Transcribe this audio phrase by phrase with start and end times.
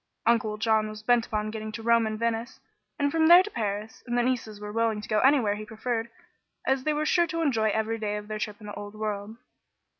[0.25, 2.59] Uncle John was bent upon getting to Rome and Venice,
[2.97, 6.09] and from there to Paris, and the nieces were willing to go anywhere he preferred,
[6.65, 9.37] as they were sure to enjoy every day of their trip in the old world.